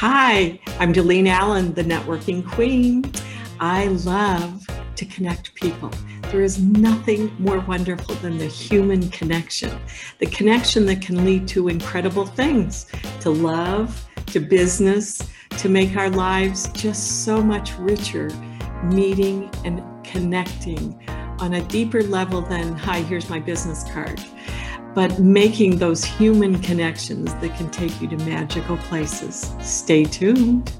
[0.00, 3.10] Hi, I'm Delene Allen, the networking queen.
[3.60, 5.90] I love to connect people.
[6.30, 9.80] There is nothing more wonderful than the human connection,
[10.18, 12.84] the connection that can lead to incredible things,
[13.20, 15.22] to love, to business,
[15.56, 18.28] to make our lives just so much richer,
[18.84, 21.02] meeting and connecting
[21.38, 24.22] on a deeper level than, hi, here's my business card
[24.96, 29.54] but making those human connections that can take you to magical places.
[29.60, 30.72] Stay tuned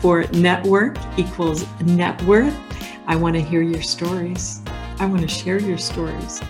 [0.00, 2.58] for Network equals Net Worth.
[3.06, 4.60] I want to hear your stories.
[4.98, 6.40] I want to share your stories.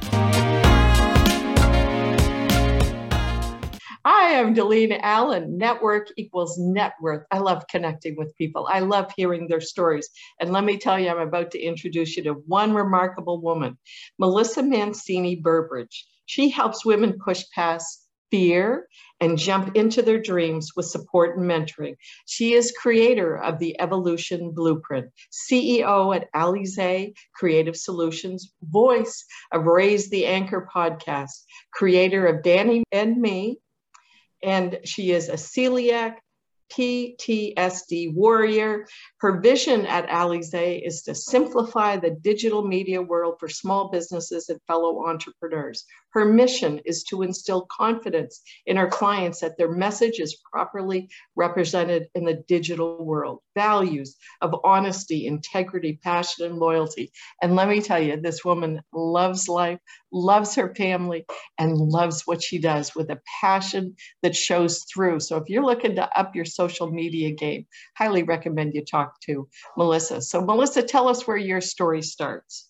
[4.03, 5.59] Hi, I'm Delene Allen.
[5.59, 7.27] Network equals net worth.
[7.31, 8.67] I love connecting with people.
[8.73, 10.09] I love hearing their stories.
[10.41, 13.77] And let me tell you, I'm about to introduce you to one remarkable woman,
[14.19, 16.07] Melissa Mancini Burbridge.
[16.31, 18.87] She helps women push past fear
[19.21, 21.97] and jump into their dreams with support and mentoring.
[22.25, 30.09] She is creator of the Evolution Blueprint, CEO at Alize Creative Solutions, voice of Raise
[30.09, 31.43] the Anchor podcast,
[31.73, 33.59] creator of Danny and Me,
[34.41, 36.19] and she is a celiac
[36.71, 38.87] PTSD warrior.
[39.19, 40.55] Her vision at Alize
[40.87, 45.85] is to simplify the digital media world for small businesses and fellow entrepreneurs.
[46.13, 52.09] Her mission is to instill confidence in our clients that their message is properly represented
[52.15, 53.41] in the digital world.
[53.55, 57.13] Values of honesty, integrity, passion, and loyalty.
[57.43, 59.79] And let me tell you, this woman loves life,
[60.13, 61.27] loves her family,
[61.59, 65.21] and loves what she does with a passion that shows through.
[65.21, 69.49] So if you're looking to up your social media game, highly recommend you talk to
[69.77, 70.23] Melissa.
[70.23, 72.70] So, Melissa, tell us where your story starts.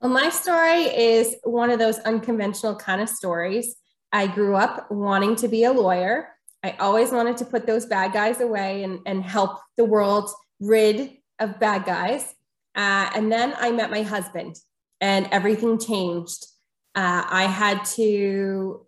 [0.00, 3.76] Well, my story is one of those unconventional kind of stories.
[4.12, 6.30] I grew up wanting to be a lawyer.
[6.62, 11.18] I always wanted to put those bad guys away and, and help the world rid
[11.38, 12.34] of bad guys.
[12.74, 14.56] Uh, and then I met my husband,
[15.02, 16.46] and everything changed.
[16.94, 18.86] Uh, I had to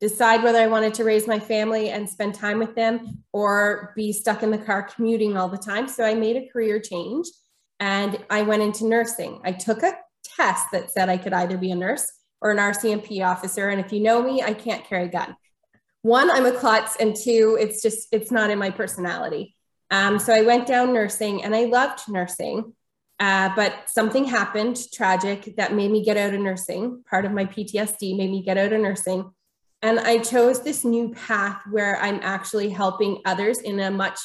[0.00, 4.12] decide whether I wanted to raise my family and spend time with them or be
[4.12, 5.88] stuck in the car commuting all the time.
[5.88, 7.26] So I made a career change
[7.80, 9.40] and I went into nursing.
[9.44, 9.94] I took a
[10.36, 13.68] test that said I could either be a nurse or an RCMP officer.
[13.68, 15.36] And if you know me, I can't carry a gun.
[16.02, 19.56] One, I'm a klutz, and two, it's just, it's not in my personality.
[19.90, 22.74] Um, so I went down nursing and I loved nursing.
[23.20, 27.02] Uh, but something happened tragic that made me get out of nursing.
[27.08, 29.30] Part of my PTSD made me get out of nursing.
[29.82, 34.18] And I chose this new path where I'm actually helping others in a much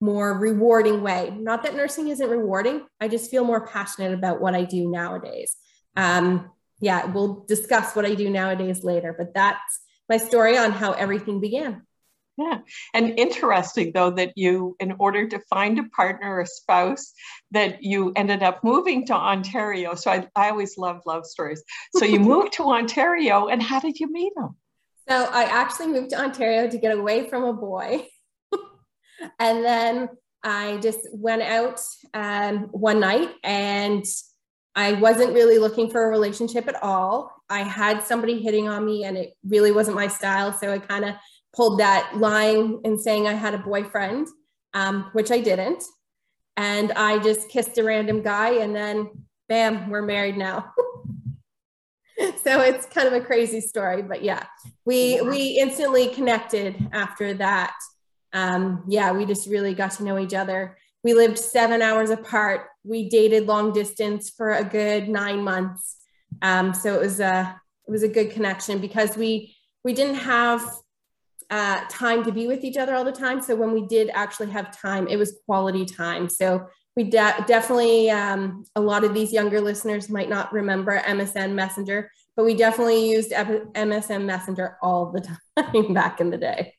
[0.00, 1.34] more rewarding way.
[1.38, 5.56] Not that nursing isn't rewarding, I just feel more passionate about what I do nowadays.
[5.96, 10.92] Um, yeah, we'll discuss what I do nowadays later, but that's my story on how
[10.92, 11.82] everything began.
[12.36, 12.58] Yeah.
[12.92, 17.12] And interesting though that you, in order to find a partner, or spouse,
[17.52, 19.94] that you ended up moving to Ontario.
[19.94, 21.62] So I, I always love love stories.
[21.96, 24.50] So you moved to Ontario and how did you meet him?
[25.08, 28.06] So I actually moved to Ontario to get away from a boy.
[29.38, 30.08] And then
[30.42, 31.80] I just went out
[32.14, 34.04] um, one night and
[34.74, 37.32] I wasn't really looking for a relationship at all.
[37.48, 40.52] I had somebody hitting on me and it really wasn't my style.
[40.52, 41.14] So I kind of
[41.54, 44.28] pulled that line and saying I had a boyfriend,
[44.74, 45.82] um, which I didn't.
[46.56, 49.10] And I just kissed a random guy and then
[49.48, 50.72] bam, we're married now.
[52.18, 54.44] so it's kind of a crazy story, but yeah,
[54.84, 57.74] we we instantly connected after that
[58.32, 60.76] um, yeah, we just really got to know each other.
[61.02, 62.66] We lived seven hours apart.
[62.84, 65.96] We dated long distance for a good nine months.
[66.42, 70.68] Um, so it was a it was a good connection because we we didn't have
[71.48, 73.40] uh, time to be with each other all the time.
[73.40, 76.28] So when we did actually have time, it was quality time.
[76.28, 76.66] So
[76.96, 82.10] we de- definitely um, a lot of these younger listeners might not remember MSN Messenger,
[82.34, 85.20] but we definitely used MSN Messenger all the
[85.62, 86.74] time back in the day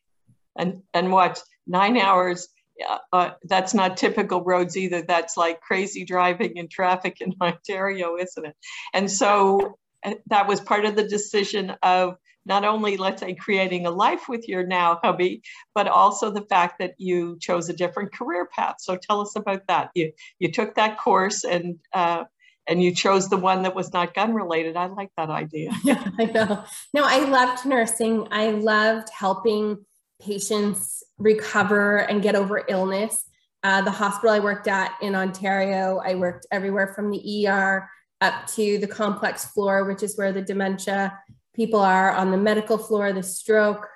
[0.57, 2.49] and and what nine hours
[2.87, 8.17] uh, uh, that's not typical roads either that's like crazy driving and traffic in ontario
[8.17, 8.55] isn't it
[8.93, 12.15] and so uh, that was part of the decision of
[12.45, 15.41] not only let's say creating a life with your now hubby
[15.73, 19.61] but also the fact that you chose a different career path so tell us about
[19.67, 22.23] that you you took that course and uh,
[22.67, 24.75] and you chose the one that was not gun related.
[24.75, 25.71] I like that idea.
[25.83, 26.63] Yeah, I know.
[26.93, 28.27] No, I loved nursing.
[28.29, 29.85] I loved helping
[30.21, 33.23] patients recover and get over illness.
[33.63, 37.89] Uh, the hospital I worked at in Ontario, I worked everywhere from the ER
[38.21, 41.17] up to the complex floor, which is where the dementia
[41.53, 43.87] people are on the medical floor, the stroke.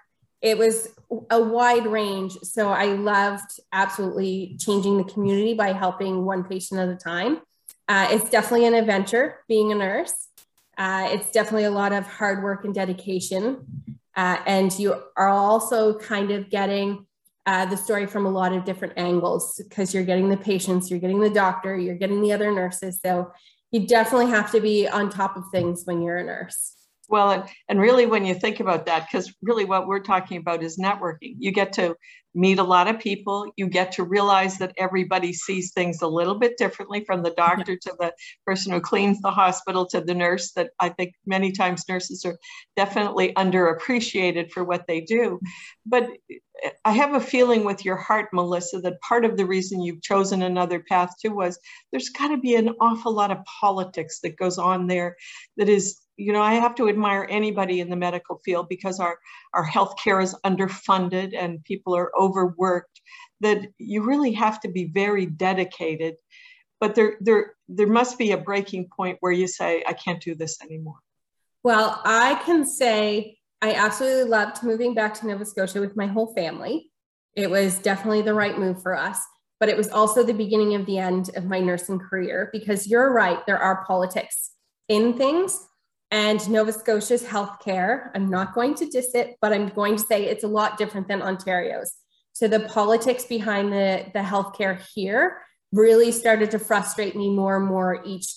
[0.42, 0.88] it was
[1.30, 2.34] a wide range.
[2.42, 7.42] So I loved absolutely changing the community by helping one patient at a time.
[7.88, 10.30] Uh, it's definitely an adventure being a nurse.
[10.78, 13.81] Uh, it's definitely a lot of hard work and dedication.
[14.16, 17.06] Uh, and you are also kind of getting
[17.46, 21.00] uh, the story from a lot of different angles because you're getting the patients, you're
[21.00, 23.00] getting the doctor, you're getting the other nurses.
[23.04, 23.32] So
[23.72, 26.76] you definitely have to be on top of things when you're a nurse.
[27.12, 30.64] Well, and, and really, when you think about that, because really what we're talking about
[30.64, 31.36] is networking.
[31.38, 31.98] You get to
[32.34, 33.52] meet a lot of people.
[33.58, 37.76] You get to realize that everybody sees things a little bit differently from the doctor
[37.76, 38.14] to the
[38.46, 40.54] person who cleans the hospital to the nurse.
[40.54, 42.40] That I think many times nurses are
[42.78, 45.42] definitely underappreciated for what they do.
[45.86, 49.82] But eh, I have a feeling with your heart, Melissa, that part of the reason
[49.82, 51.60] you've chosen another path too was
[51.92, 55.18] there's got to be an awful lot of politics that goes on there
[55.58, 59.18] that is you know, I have to admire anybody in the medical field because our,
[59.56, 63.02] our healthcare is underfunded and people are overworked,
[63.40, 66.16] that you really have to be very dedicated.
[66.80, 70.36] But there, there, there must be a breaking point where you say, I can't do
[70.36, 71.00] this anymore.
[71.64, 76.36] Well, I can say I absolutely loved moving back to Nova Scotia with my whole
[76.36, 76.92] family.
[77.36, 79.20] It was definitely the right move for us,
[79.60, 83.12] but it was also the beginning of the end of my nursing career because you're
[83.12, 84.52] right, there are politics
[84.88, 85.68] in things
[86.12, 88.12] and Nova Scotia's healthcare.
[88.14, 91.08] I'm not going to diss it, but I'm going to say it's a lot different
[91.08, 91.94] than Ontario's.
[92.34, 95.42] So the politics behind the, the healthcare here
[95.72, 98.28] really started to frustrate me more and more each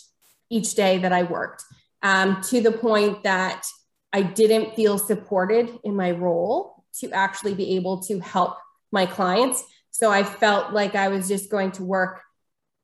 [0.50, 1.64] each day that I worked,
[2.02, 3.64] um, to the point that
[4.12, 8.56] I didn't feel supported in my role to actually be able to help
[8.92, 9.64] my clients.
[9.90, 12.20] So I felt like I was just going to work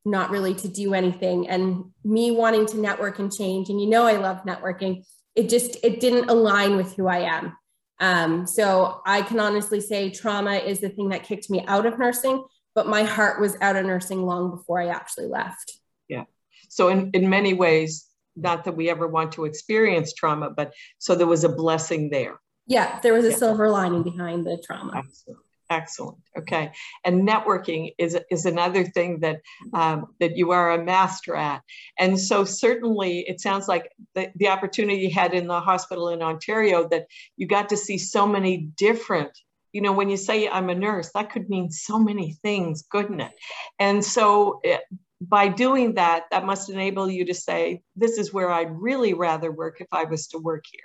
[0.05, 1.49] not really to do anything.
[1.49, 5.05] And me wanting to network and change and you know i love networking
[5.35, 7.57] it just it didn't align with who i am.
[8.01, 11.99] Um, so i can honestly say trauma is the thing that kicked me out of
[11.99, 12.45] nursing
[12.75, 15.79] but my heart was out of nursing long before i actually left.
[16.09, 16.25] Yeah.
[16.69, 18.07] So in, in many ways
[18.37, 22.41] not that we ever want to experience trauma but so there was a blessing there.
[22.67, 23.37] Yeah there was a yeah.
[23.37, 24.93] silver lining behind the trauma.
[24.97, 25.45] Absolutely.
[25.71, 26.19] Excellent.
[26.37, 26.73] Okay.
[27.05, 29.41] And networking is, is another thing that,
[29.73, 31.63] um, that you are a master at.
[31.97, 36.23] And so certainly it sounds like the, the opportunity you had in the hospital in
[36.23, 37.07] Ontario that
[37.37, 39.31] you got to see so many different
[39.73, 43.21] you know, when you say I'm a nurse, that could mean so many things, couldn't
[43.21, 43.33] it?
[43.79, 48.33] And so it, eh, by doing that, that must enable you to say, this is
[48.33, 50.83] where I'd really rather work if I was to work here.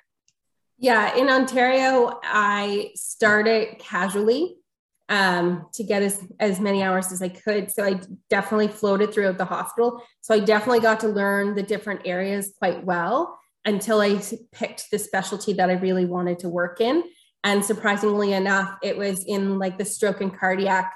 [0.77, 4.57] Yeah, in Ontario, I started casually
[5.09, 7.71] um, to get as, as many hours as I could.
[7.71, 7.99] So I
[8.29, 10.01] definitely floated throughout the hospital.
[10.21, 14.21] So I definitely got to learn the different areas quite well until I
[14.51, 17.03] picked the specialty that I really wanted to work in.
[17.43, 20.91] And surprisingly enough, it was in like the stroke and cardiac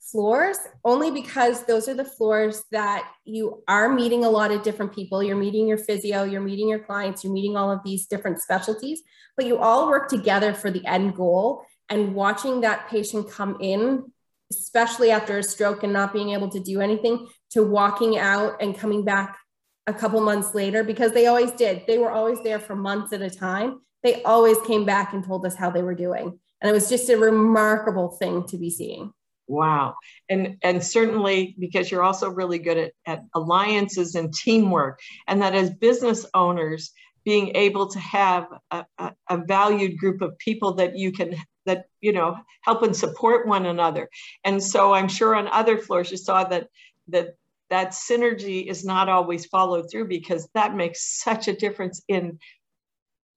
[0.00, 4.92] floors, only because those are the floors that you are meeting a lot of different
[4.94, 5.22] people.
[5.22, 9.02] You're meeting your physio, you're meeting your clients, you're meeting all of these different specialties,
[9.36, 14.04] but you all work together for the end goal and watching that patient come in
[14.52, 18.76] especially after a stroke and not being able to do anything to walking out and
[18.76, 19.38] coming back
[19.86, 21.82] a couple months later because they always did.
[21.86, 23.80] They were always there for months at a time.
[24.02, 26.38] They always came back and told us how they were doing.
[26.60, 29.12] And it was just a remarkable thing to be seeing.
[29.48, 29.96] Wow.
[30.28, 35.54] And and certainly because you're also really good at, at alliances and teamwork and that
[35.54, 36.92] as business owners
[37.24, 41.86] being able to have a, a, a, valued group of people that you can that
[42.00, 44.08] you know help and support one another.
[44.44, 46.68] And so i'm sure on other floors you saw that
[47.08, 47.34] that
[47.70, 52.38] that synergy is not always followed through because that makes such a difference in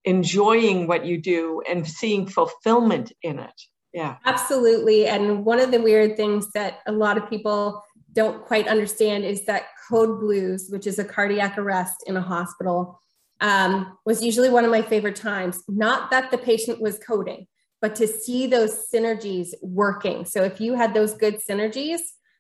[0.03, 3.61] enjoying what you do and seeing fulfillment in it.
[3.93, 4.17] Yeah.
[4.25, 5.07] Absolutely.
[5.07, 9.45] And one of the weird things that a lot of people don't quite understand is
[9.45, 12.99] that code blues which is a cardiac arrest in a hospital
[13.39, 15.63] um, was usually one of my favorite times.
[15.69, 17.47] Not that the patient was coding
[17.81, 20.25] but to see those synergies working.
[20.25, 21.99] So if you had those good synergies,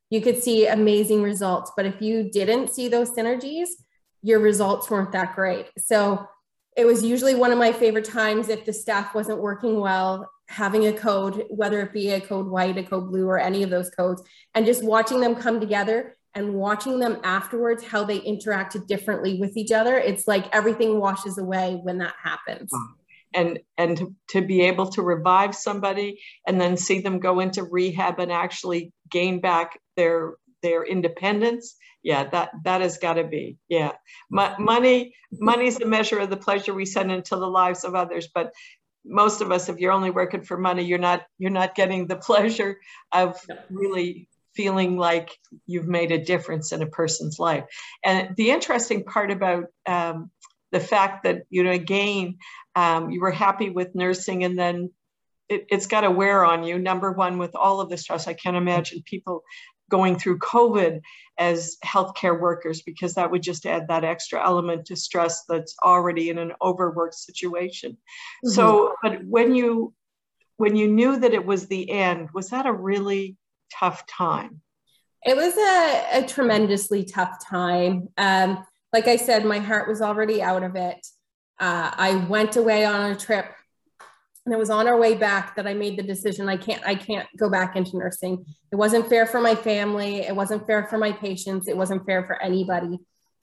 [0.09, 1.71] you could see amazing results.
[1.75, 3.69] But if you didn't see those synergies,
[4.21, 5.67] your results weren't that great.
[5.77, 6.27] So
[6.75, 10.87] it was usually one of my favorite times if the staff wasn't working well, having
[10.87, 13.89] a code, whether it be a code white, a code blue, or any of those
[13.89, 14.21] codes,
[14.53, 19.55] and just watching them come together and watching them afterwards, how they interacted differently with
[19.55, 19.97] each other.
[19.97, 22.69] It's like everything washes away when that happens
[23.35, 27.63] and and to, to be able to revive somebody and then see them go into
[27.63, 33.57] rehab and actually gain back their their independence yeah that that has got to be
[33.67, 33.91] yeah
[34.35, 37.95] M- money money is the measure of the pleasure we send into the lives of
[37.95, 38.51] others but
[39.05, 42.15] most of us, if you're only working for money, you're not you're not getting the
[42.15, 42.79] pleasure
[43.11, 43.39] of
[43.69, 47.65] really feeling like you've made a difference in a person's life.
[48.03, 50.31] And the interesting part about um,
[50.75, 52.37] the fact that you know again
[52.75, 54.91] um, you were happy with nursing and then
[55.47, 56.77] it, has got to wear on you.
[56.77, 59.43] Number one with all of the stress i can't imagine people
[59.89, 60.99] going through covid
[61.37, 66.29] as healthcare workers because that would just add that extra element to stress that's already
[66.29, 67.91] in an overworked situation.
[67.91, 68.49] Mm-hmm.
[68.49, 69.93] so but when you
[70.57, 73.37] when you knew that it was the end was that a really
[73.79, 74.61] tough time?
[75.25, 78.09] It was a, a tremendously tough time.
[78.17, 78.63] Um,
[78.95, 81.05] like I said, my heart was already out of it.
[81.59, 83.45] Uh, I went away on a trip
[84.45, 86.95] and it was on our way back that I made the decision I can't I
[86.95, 88.45] can't go back into nursing.
[88.71, 92.25] It wasn't fair for my family, it wasn't fair for my patients, it wasn't fair
[92.25, 92.97] for anybody.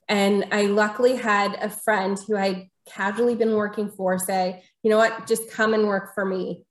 [0.08, 4.96] And I luckily had a friend who I'd casually been working for say, you know
[4.96, 6.64] what, just come and work for me.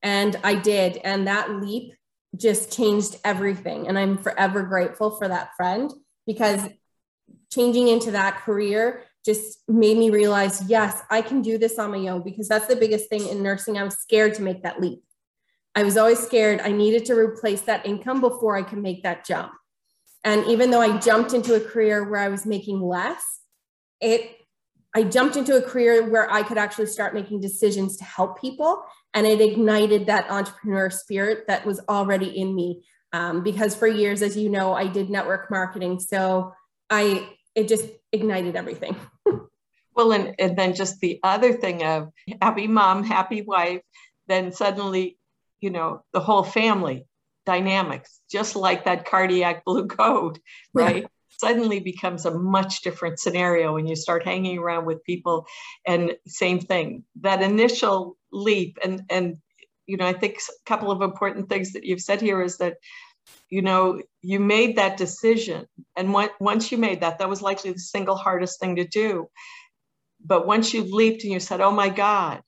[0.00, 0.96] And I did.
[0.98, 1.92] And that leap
[2.36, 3.88] just changed everything.
[3.88, 5.90] And I'm forever grateful for that friend
[6.24, 6.60] because
[7.52, 12.08] changing into that career just made me realize, yes, I can do this on my
[12.08, 13.76] own because that's the biggest thing in nursing.
[13.76, 15.02] I was scared to make that leap.
[15.74, 19.24] I was always scared I needed to replace that income before I could make that
[19.24, 19.52] jump.
[20.24, 23.22] And even though I jumped into a career where I was making less,
[24.00, 24.34] it
[24.94, 28.82] I jumped into a career where I could actually start making decisions to help people.
[29.14, 32.84] And it ignited that entrepreneur spirit that was already in me.
[33.12, 36.00] Um, because for years, as you know, I did network marketing.
[36.00, 36.52] So
[36.90, 37.28] I
[37.58, 38.94] it just ignited everything.
[39.96, 42.10] well, and, and then just the other thing of
[42.40, 43.82] happy mom, happy wife,
[44.28, 45.18] then suddenly,
[45.60, 47.04] you know, the whole family
[47.46, 50.38] dynamics, just like that cardiac blue code,
[50.72, 51.02] right?
[51.02, 51.08] Yeah.
[51.40, 55.46] Suddenly becomes a much different scenario when you start hanging around with people.
[55.84, 59.38] And same thing, that initial leap, and and
[59.86, 62.76] you know, I think a couple of important things that you've said here is that
[63.50, 65.66] you know, you made that decision.
[65.96, 69.28] And once you made that, that was likely the single hardest thing to do.
[70.24, 72.42] But once you leaped and you said, oh my God,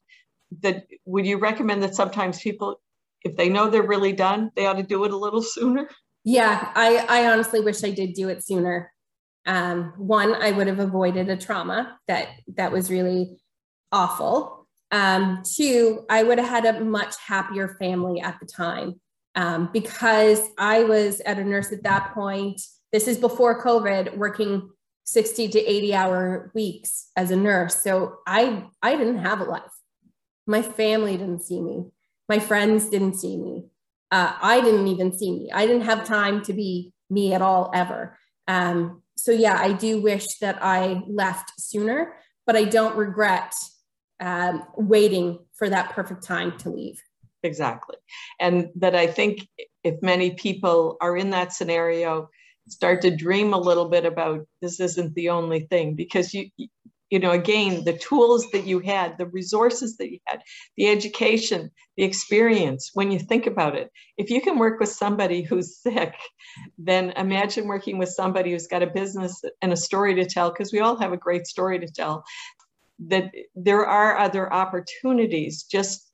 [0.60, 2.80] that would you recommend that sometimes people,
[3.22, 5.88] if they know they're really done, they ought to do it a little sooner?
[6.24, 8.92] Yeah, I, I honestly wish I did do it sooner.
[9.46, 13.38] Um, one, I would have avoided a trauma that that was really
[13.90, 14.66] awful.
[14.90, 19.00] Um, two, I would have had a much happier family at the time
[19.34, 22.60] um, because I was at a nurse at that point.
[22.92, 24.70] This is before COVID, working
[25.04, 27.76] 60 to 80 hour weeks as a nurse.
[27.82, 29.62] So I I didn't have a life.
[30.46, 31.86] My family didn't see me.
[32.28, 33.66] My friends didn't see me.
[34.10, 35.50] Uh, I didn't even see me.
[35.52, 38.18] I didn't have time to be me at all ever.
[38.48, 42.14] Um, so yeah, I do wish that I left sooner,
[42.46, 43.52] but I don't regret
[44.18, 47.00] um, waiting for that perfect time to leave
[47.42, 47.96] exactly.
[48.38, 49.48] And that I think
[49.84, 52.28] if many people are in that scenario,
[52.68, 56.48] start to dream a little bit about this isn't the only thing because you
[57.10, 60.40] you know again the tools that you had the resources that you had
[60.76, 65.42] the education the experience when you think about it if you can work with somebody
[65.42, 66.14] who's sick
[66.78, 70.72] then imagine working with somebody who's got a business and a story to tell because
[70.72, 72.24] we all have a great story to tell
[73.08, 76.09] that there are other opportunities just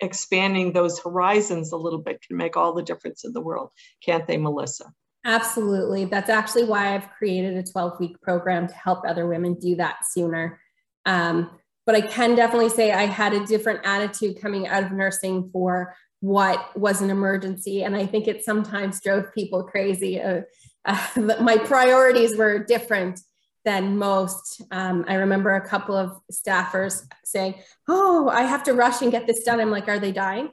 [0.00, 3.70] expanding those horizons a little bit can make all the difference in the world,
[4.04, 4.92] can't they, Melissa?
[5.24, 6.04] Absolutely.
[6.04, 9.98] That's actually why I've created a 12 week program to help other women do that
[10.08, 10.60] sooner.
[11.06, 11.50] Um,
[11.84, 15.94] but I can definitely say I had a different attitude coming out of nursing for
[16.20, 17.82] what was an emergency.
[17.82, 20.20] And I think it sometimes drove people crazy.
[20.20, 20.42] Uh,
[20.84, 21.06] uh,
[21.40, 23.20] my priorities were different
[23.68, 24.62] than most.
[24.70, 27.56] Um, I remember a couple of staffers saying,
[27.86, 29.60] Oh, I have to rush and get this done.
[29.60, 30.48] I'm like, Are they dying?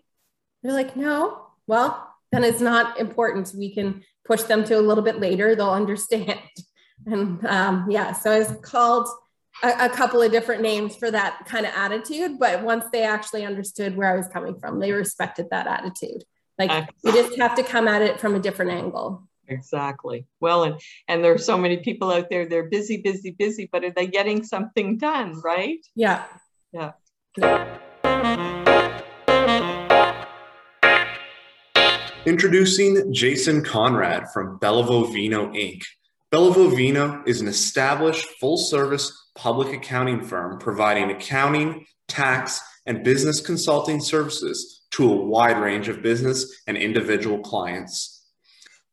[0.62, 1.48] They're like, No.
[1.66, 3.54] Well, then it's not important.
[3.58, 5.56] We can push them to a little bit later.
[5.56, 6.40] They'll understand.
[7.08, 9.08] And um, yeah, so I was called
[9.62, 12.40] a, a, couple of different names for that kind of attitude.
[12.40, 16.24] But once they actually understood where I was coming from, they respected that attitude.
[16.58, 16.72] Like
[17.04, 19.28] you just have to come at it from a different angle.
[19.48, 20.26] Exactly.
[20.40, 22.48] Well, and and there are so many people out there.
[22.48, 25.40] They're busy, busy, busy, but are they getting something done?
[25.42, 25.80] Right?
[25.96, 26.24] Yeah.
[26.72, 26.94] Yeah.
[32.26, 35.84] Introducing Jason Conrad from Belliveau Veinotte Inc.
[36.34, 44.00] Belliveau Veinotte is an established full-service public accounting firm providing accounting, tax, and business consulting
[44.00, 48.15] services to a wide range of business and individual clients.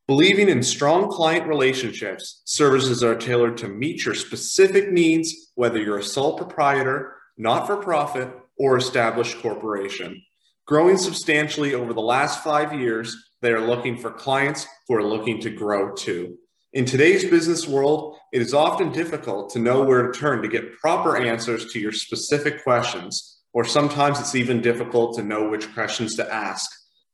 [0.09, 5.99] Believing in strong client relationships, services are tailored to meet your specific needs, whether you're
[5.99, 8.29] a sole proprietor, not for profit,
[8.59, 10.21] or established corporation.
[10.67, 15.41] Growing substantially over the last five years, they are looking for clients who are looking
[15.41, 16.37] to grow too.
[16.73, 20.79] In today's business world, it is often difficult to know where to turn to get
[20.79, 26.17] proper answers to your specific questions, or sometimes it's even difficult to know which questions
[26.17, 26.69] to ask.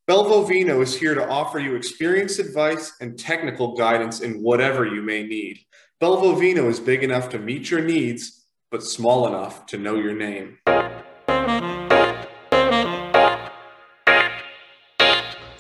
[0.09, 5.03] Belliveau Veinotte is here to offer you experience advice and technical guidance in whatever you
[5.03, 5.59] may need.
[6.01, 10.15] Belliveau Veinotte is big enough to meet your needs, but small enough to know your
[10.15, 10.57] name.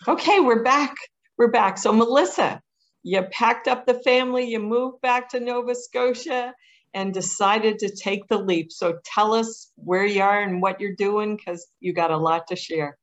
[0.08, 0.94] Okay, we're back.
[1.36, 1.76] We're back.
[1.76, 2.62] So, Melissa,
[3.02, 6.54] you packed up the family, you moved back to Nova Scotia,
[6.94, 8.72] and decided to take the leap.
[8.72, 12.46] So, tell us where you are and what you're doing because you got a lot
[12.46, 12.96] to share.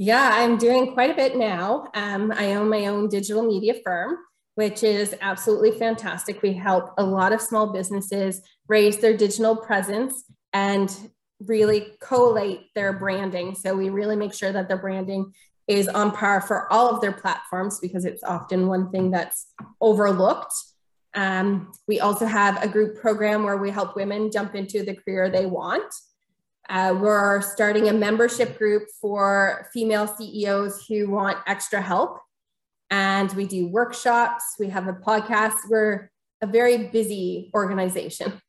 [0.00, 1.88] Yeah, I'm doing quite a bit now.
[1.92, 4.16] Um, I own my own digital media firm,
[4.54, 6.40] which is absolutely fantastic.
[6.40, 10.88] We help a lot of small businesses raise their digital presence and
[11.40, 13.56] really collate their branding.
[13.56, 15.32] So we really make sure that their branding
[15.66, 19.48] is on par for all of their platforms because it's often one thing that's
[19.80, 20.54] overlooked.
[21.14, 25.28] Um, we also have a group program where we help women jump into the career
[25.28, 25.92] they want.
[26.68, 32.18] Uh, we're starting a membership group for female CEOs who want extra help.
[32.90, 35.54] And we do workshops, we have a podcast.
[35.68, 36.10] We're
[36.40, 38.40] a very busy organization.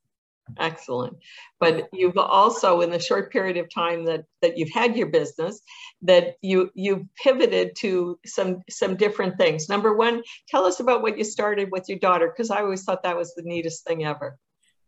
[0.58, 1.18] Excellent.
[1.60, 5.62] But you've also, in the short period of time that, that you've had your business,
[6.02, 9.70] that you you pivoted to some some different things.
[9.70, 13.04] Number one, tell us about what you started with your daughter, because I always thought
[13.04, 14.38] that was the neatest thing ever.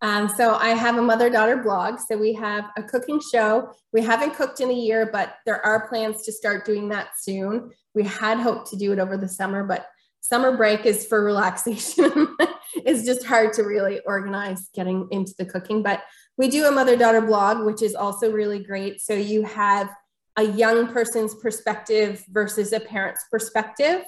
[0.01, 1.99] Um, so I have a mother-daughter blog.
[1.99, 3.71] So we have a cooking show.
[3.93, 7.69] We haven't cooked in a year, but there are plans to start doing that soon.
[7.93, 9.85] We had hoped to do it over the summer, but
[10.21, 12.35] summer break is for relaxation.
[12.73, 15.83] it's just hard to really organize getting into the cooking.
[15.83, 16.01] But
[16.37, 19.01] we do a mother daughter blog, which is also really great.
[19.01, 19.89] So you have
[20.37, 24.03] a young person's perspective versus a parent's perspective.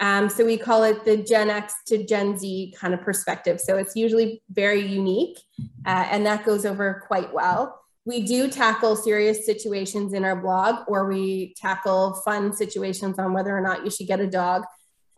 [0.00, 3.60] Um, so we call it the Gen X to Gen Z kind of perspective.
[3.60, 5.38] So it's usually very unique,
[5.86, 7.80] uh, and that goes over quite well.
[8.06, 13.56] We do tackle serious situations in our blog, or we tackle fun situations on whether
[13.56, 14.64] or not you should get a dog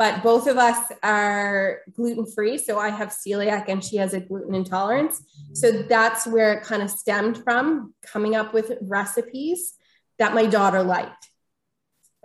[0.03, 2.59] but both of us are gluten free.
[2.59, 5.23] So I have celiac and she has a gluten intolerance.
[5.53, 9.75] So that's where it kind of stemmed from coming up with recipes
[10.19, 11.29] that my daughter liked.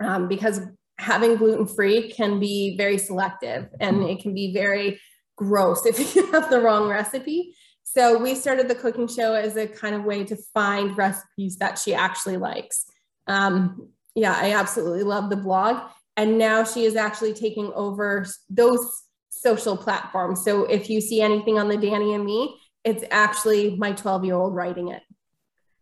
[0.00, 0.60] Um, because
[0.98, 5.00] having gluten free can be very selective and it can be very
[5.36, 7.54] gross if you have the wrong recipe.
[7.84, 11.78] So we started the cooking show as a kind of way to find recipes that
[11.78, 12.84] she actually likes.
[13.26, 19.04] Um, yeah, I absolutely love the blog and now she is actually taking over those
[19.30, 20.44] social platforms.
[20.44, 24.34] So if you see anything on the Danny and me, it's actually my 12 year
[24.34, 25.02] old writing it,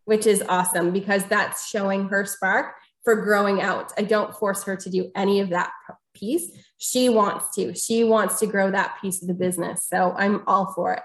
[0.05, 2.75] which is awesome because that's showing her spark
[3.07, 3.93] for growing out.
[3.97, 5.71] I don't force her to do any of that
[6.13, 6.51] piece.
[6.79, 7.73] She wants to.
[7.73, 9.87] She wants to grow that piece of the business.
[9.89, 11.03] So I'm all for it.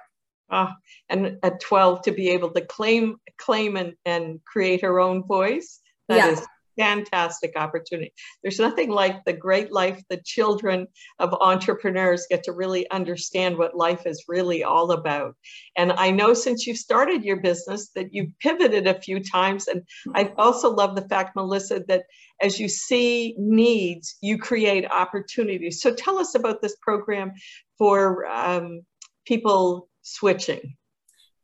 [0.49, 0.69] Oh,
[1.09, 5.79] and at 12 to be able to claim claim and, and create her own voice.
[6.09, 6.27] That yeah.
[6.31, 6.45] is
[6.77, 8.13] fantastic opportunity.
[8.41, 10.87] There's nothing like the great life the children
[11.19, 15.35] of entrepreneurs get to really understand what life is really all about.
[15.77, 19.67] And I know since you started your business that you pivoted a few times.
[19.67, 19.83] And
[20.15, 22.03] I also love the fact, Melissa, that
[22.41, 25.81] as you see needs, you create opportunities.
[25.81, 27.33] So tell us about this program
[27.77, 28.81] for um,
[29.25, 30.75] people switching.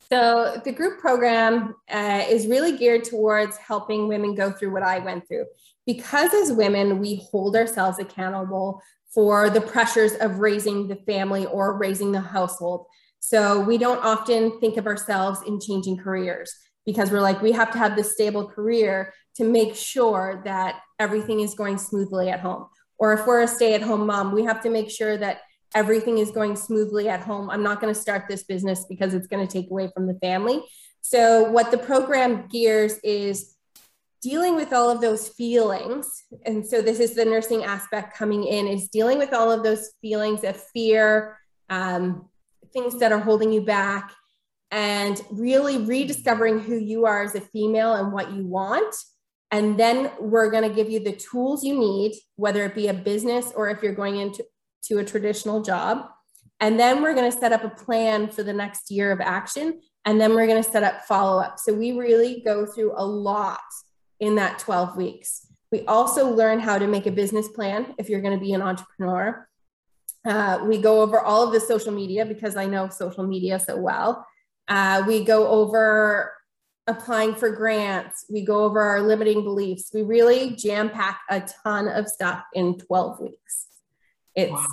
[0.10, 5.00] So the group program uh, is really geared towards helping women go through what I
[5.00, 5.46] went through.
[5.86, 8.82] Because as women, we hold ourselves accountable
[9.14, 12.86] for the pressures of raising the family or raising the household.
[13.20, 16.54] So we don't often think of ourselves in changing careers
[16.86, 21.42] because we're like, we have to have this stable career to make sure that everything
[21.42, 22.68] is going smoothly at home.
[22.98, 25.42] Or if we're a stay at home mom, we have to make sure that
[25.76, 27.50] everything is going smoothly at home.
[27.50, 30.16] I'm not going to start this business because it's going to take away from the
[30.16, 30.62] family.
[31.02, 33.56] So, what the program gears is
[34.22, 36.24] dealing with all of those feelings.
[36.46, 39.92] And so, this is the nursing aspect coming in is dealing with all of those
[40.02, 41.38] feelings of fear,
[41.70, 42.28] um,
[42.74, 44.12] things that are holding you back,
[44.72, 48.94] and really rediscovering who you are as a female and what you want.
[49.52, 52.94] And then we're going to give you the tools you need, whether it be a
[52.94, 54.44] business or if you're going into
[54.84, 56.08] to a traditional job.
[56.60, 59.80] And then we're going to set up a plan for the next year of action.
[60.06, 61.60] And then we're going to set up follow up.
[61.60, 63.60] So we really go through a lot
[64.20, 65.48] in that 12 weeks.
[65.72, 68.62] We also learn how to make a business plan if you're going to be an
[68.62, 69.48] entrepreneur.
[70.26, 73.78] Uh, we go over all of the social media because I know social media so
[73.78, 74.26] well.
[74.68, 76.34] Uh, we go over
[76.88, 78.26] applying for grants.
[78.30, 79.92] We go over our limiting beliefs.
[79.94, 83.68] We really jam pack a ton of stuff in 12 weeks.
[84.38, 84.66] It's wow.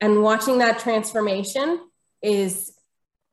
[0.00, 1.78] and watching that transformation
[2.22, 2.72] is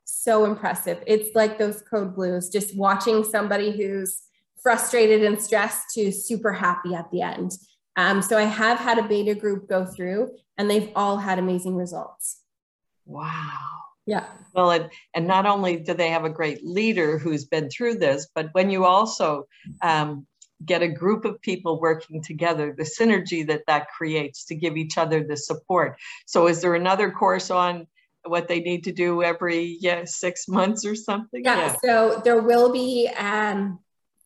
[0.03, 1.01] so impressive.
[1.07, 4.21] It's like those code blues, just watching somebody who's
[4.61, 7.53] frustrated and stressed to super happy at the end.
[7.95, 11.75] Um, so I have had a beta group go through and they've all had amazing
[11.75, 12.41] results.
[13.05, 13.31] Wow.
[14.05, 14.25] Yeah.
[14.53, 18.27] Well, and, and not only do they have a great leader who's been through this,
[18.35, 19.45] but when you also
[19.81, 20.27] um,
[20.65, 24.97] get a group of people working together, the synergy that that creates to give each
[24.97, 25.97] other the support.
[26.25, 27.87] So, is there another course on
[28.25, 31.43] what they need to do every yeah, six months or something?
[31.43, 31.57] Yeah.
[31.57, 31.75] yeah.
[31.83, 33.79] So there will be um,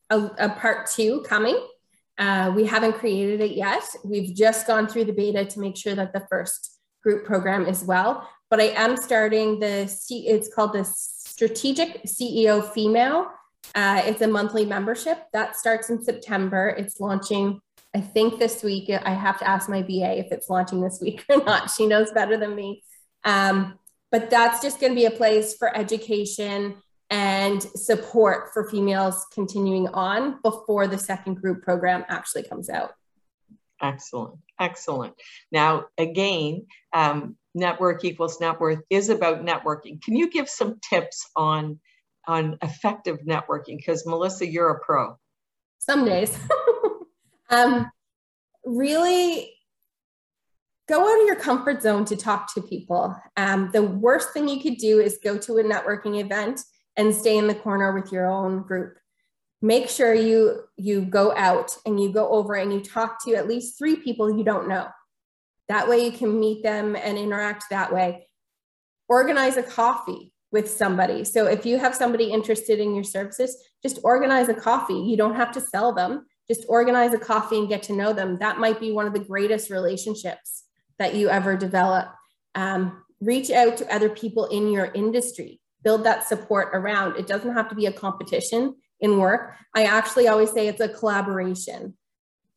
[0.09, 1.59] a, a part two coming.
[2.17, 3.83] Uh, we haven't created it yet.
[4.03, 7.83] We've just gone through the beta to make sure that the first group program is
[7.83, 13.27] well but I am starting the C, it's called the Strategic CEO Female.
[13.73, 16.69] Uh, it's a monthly membership that starts in September.
[16.69, 17.61] It's launching,
[17.95, 18.89] I think, this week.
[18.89, 21.69] I have to ask my VA if it's launching this week or not.
[21.69, 22.83] She knows better than me.
[23.23, 23.77] Um,
[24.11, 26.75] but that's just going to be a place for education
[27.09, 32.91] and support for females continuing on before the second group program actually comes out.
[33.81, 35.13] Excellent, excellent.
[35.51, 40.01] Now, again, um, network equals net worth is about networking.
[40.01, 41.79] Can you give some tips on
[42.27, 43.77] on effective networking?
[43.77, 45.17] Because Melissa, you're a pro.
[45.79, 46.37] Some days.
[47.49, 47.89] um,
[48.65, 49.53] really
[50.87, 53.15] go out of your comfort zone to talk to people.
[53.37, 56.61] Um, the worst thing you could do is go to a networking event
[56.97, 58.97] and stay in the corner with your own group.
[59.61, 63.47] Make sure you you go out and you go over and you talk to at
[63.47, 64.87] least three people you don't know
[65.71, 68.27] that way you can meet them and interact that way.
[69.07, 71.23] Organize a coffee with somebody.
[71.23, 74.99] So if you have somebody interested in your services, just organize a coffee.
[74.99, 76.25] You don't have to sell them.
[76.47, 78.37] Just organize a coffee and get to know them.
[78.39, 80.63] That might be one of the greatest relationships
[80.99, 82.09] that you ever develop.
[82.55, 85.61] Um, reach out to other people in your industry.
[85.83, 87.17] Build that support around.
[87.17, 89.55] It doesn't have to be a competition in work.
[89.73, 91.95] I actually always say it's a collaboration.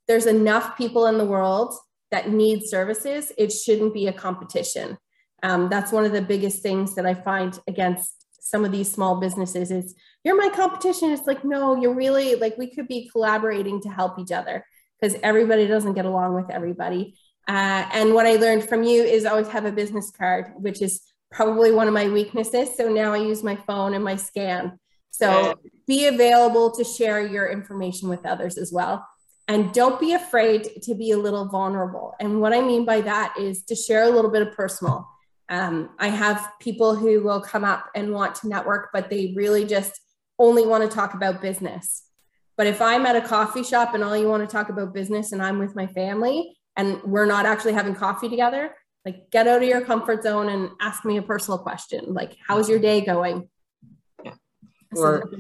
[0.09, 1.75] There's enough people in the world
[2.11, 4.97] that need services, it shouldn't be a competition.
[5.45, 9.21] Um, that's one of the biggest things that I find against some of these small
[9.21, 11.11] businesses is you're my competition.
[11.11, 14.65] It's like, no, you're really like, we could be collaborating to help each other
[15.01, 17.19] because everybody doesn't get along with everybody.
[17.47, 21.03] Uh, and what I learned from you is always have a business card, which is
[21.31, 22.75] probably one of my weaknesses.
[22.75, 24.79] So now I use my phone and my scan.
[25.11, 25.55] So
[25.87, 29.07] be available to share your information with others as well.
[29.47, 32.15] And don't be afraid to be a little vulnerable.
[32.19, 35.07] And what I mean by that is to share a little bit of personal.
[35.49, 39.65] Um, I have people who will come up and want to network, but they really
[39.65, 40.01] just
[40.39, 42.05] only want to talk about business.
[42.57, 45.33] But if I'm at a coffee shop and all you want to talk about business
[45.33, 49.63] and I'm with my family and we're not actually having coffee together, like get out
[49.63, 53.49] of your comfort zone and ask me a personal question like, how's your day going?
[54.25, 54.35] Yeah.
[54.97, 55.31] Or,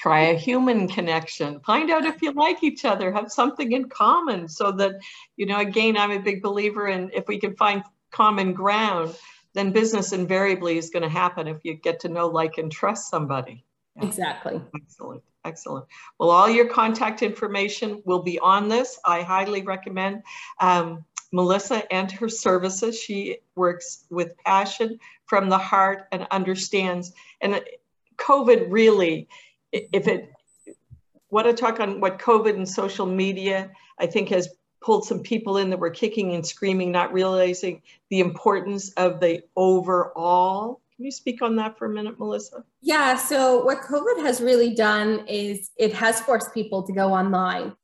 [0.00, 4.48] try a human connection find out if you like each other have something in common
[4.48, 4.94] so that
[5.36, 9.14] you know again i'm a big believer in if we can find common ground
[9.52, 13.10] then business invariably is going to happen if you get to know like and trust
[13.10, 13.64] somebody.
[13.96, 14.04] Yeah.
[14.04, 14.60] exactly.
[14.76, 15.86] Excellent excellent.
[16.18, 18.98] Well all your contact information will be on this.
[19.04, 20.22] I highly recommend
[20.60, 23.00] um, melissa and her services.
[23.00, 27.12] She works with passion from the heart and understands.
[27.40, 27.62] And
[28.18, 29.28] covid really
[29.72, 30.30] if it
[31.30, 34.48] want to talk on what COVID and social media, I think has
[34.80, 39.42] pulled some people in that were kicking and screaming, not realizing the importance of the
[39.56, 40.80] overall.
[40.96, 42.64] Can you speak on that for a minute, Melissa?
[42.80, 43.16] Yeah.
[43.16, 47.74] So, what COVID has really done is it has forced people to go online,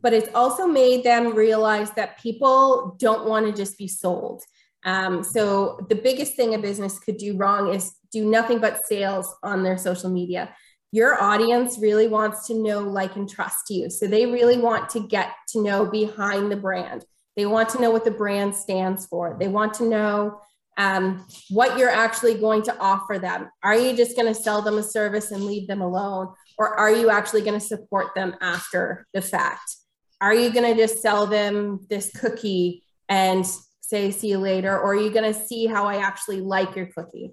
[0.00, 4.42] but it's also made them realize that people don't want to just be sold.
[4.84, 9.34] Um, so, the biggest thing a business could do wrong is do nothing but sales
[9.42, 10.54] on their social media
[10.94, 13.90] your audience really wants to know, like, and trust you.
[13.90, 17.04] So they really want to get to know behind the brand.
[17.34, 19.36] They want to know what the brand stands for.
[19.40, 20.40] They want to know
[20.78, 23.50] um, what you're actually going to offer them.
[23.64, 26.32] Are you just going to sell them a service and leave them alone?
[26.58, 29.74] Or are you actually going to support them after the fact?
[30.20, 33.44] Are you going to just sell them this cookie and
[33.80, 34.78] say, see you later?
[34.78, 37.32] Or are you going to see how I actually like your cookie?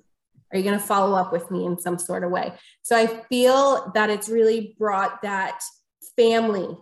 [0.52, 2.54] Are you going to follow up with me in some sort of way?
[2.82, 5.62] So I feel that it's really brought that
[6.16, 6.78] family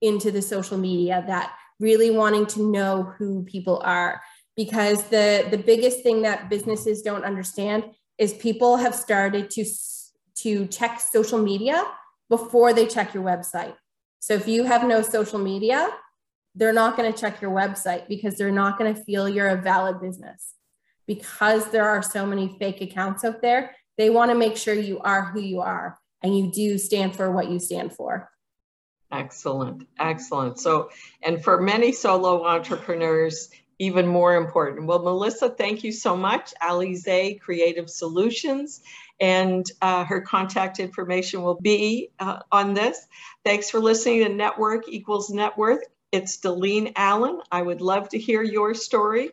[0.00, 4.20] into the social media, that really wanting to know who people are.
[4.56, 7.84] Because the, the biggest thing that businesses don't understand
[8.16, 9.64] is people have started to
[10.36, 11.82] to check social media
[12.28, 13.74] before they check your website.
[14.20, 15.88] So if you have no social media,
[16.54, 19.60] they're not going to check your website because they're not going to feel you're a
[19.60, 20.54] valid business.
[21.06, 24.98] Because there are so many fake accounts out there, they want to make sure you
[25.00, 28.28] are who you are and you do stand for what you stand for.
[29.12, 30.58] Excellent, excellent.
[30.58, 30.90] So,
[31.22, 34.86] and for many solo entrepreneurs, even more important.
[34.86, 36.52] Well, Melissa, thank you so much.
[36.62, 38.80] Alize Creative Solutions,
[39.20, 43.06] and uh, her contact information will be uh, on this.
[43.44, 45.84] Thanks for listening to Network Equals Net Worth.
[46.10, 47.40] It's Delene Allen.
[47.52, 49.30] I would love to hear your story.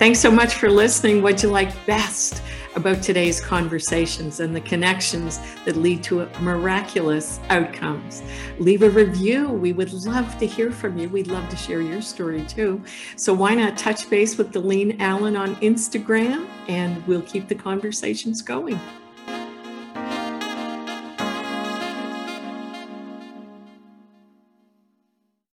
[0.00, 1.20] Thanks so much for listening.
[1.20, 2.42] What'd you like best
[2.74, 8.22] about today's conversations and the connections that lead to miraculous outcomes?
[8.58, 9.50] Leave a review.
[9.50, 11.10] We would love to hear from you.
[11.10, 12.82] We'd love to share your story too.
[13.16, 18.40] So why not touch base with Delene Allen on Instagram and we'll keep the conversations
[18.40, 18.80] going.